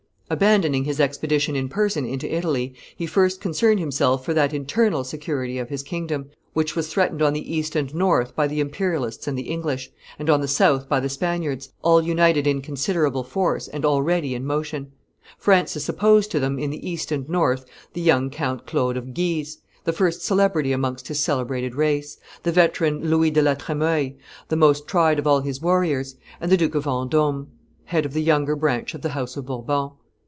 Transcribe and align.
Abandoning 0.31 0.85
his 0.85 1.01
expedition 1.01 1.57
in 1.57 1.67
person 1.67 2.05
into 2.05 2.33
Italy, 2.33 2.73
he 2.95 3.05
first 3.05 3.41
concerned 3.41 3.81
himself 3.81 4.23
for 4.23 4.33
that 4.33 4.53
internal 4.53 5.03
security 5.03 5.57
of 5.59 5.67
his 5.67 5.83
kingdom, 5.83 6.29
which 6.53 6.73
was 6.73 6.87
threatened 6.87 7.21
on 7.21 7.33
the 7.33 7.53
east 7.53 7.75
and 7.75 7.93
north 7.93 8.33
by 8.33 8.47
the 8.47 8.61
Imperialists 8.61 9.27
and 9.27 9.37
the 9.37 9.49
English, 9.49 9.91
and 10.17 10.29
on 10.29 10.39
the 10.39 10.47
south 10.47 10.87
by 10.87 11.01
the 11.01 11.09
Spaniards, 11.09 11.73
all 11.81 12.01
united 12.01 12.47
in 12.47 12.61
considerable 12.61 13.25
force 13.25 13.67
and 13.67 13.83
already 13.83 14.33
in 14.33 14.45
motion. 14.45 14.93
Francis 15.37 15.89
opposed 15.89 16.31
to 16.31 16.39
them 16.39 16.57
in 16.57 16.69
the 16.69 16.89
east 16.89 17.11
and 17.11 17.27
north 17.27 17.65
the 17.91 17.99
young 17.99 18.29
Count 18.29 18.65
Claude 18.65 18.95
of 18.95 19.13
Guise, 19.13 19.57
the 19.83 19.91
first 19.91 20.21
celebrity 20.21 20.71
amongst 20.71 21.09
his 21.09 21.19
celebrated 21.19 21.75
race, 21.75 22.17
the 22.43 22.53
veteran 22.53 23.09
Louis 23.09 23.31
de 23.31 23.41
La 23.41 23.55
Tremoille, 23.55 24.11
the 24.47 24.55
most 24.55 24.87
tried 24.87 25.19
of 25.19 25.27
all 25.27 25.41
his 25.41 25.59
warriors, 25.61 26.15
and 26.39 26.49
the 26.49 26.55
Duke 26.55 26.75
of 26.75 26.85
Vendome, 26.85 27.47
head 27.83 28.05
of 28.05 28.13
the 28.13 28.23
younger 28.23 28.55
branch 28.55 28.93
of 28.95 29.01
the 29.01 29.09
House 29.09 29.35
of 29.35 29.45
Bourbon. 29.47 29.89